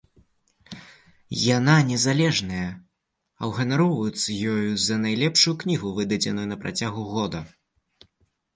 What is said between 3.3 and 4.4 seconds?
а ўганароўваюцца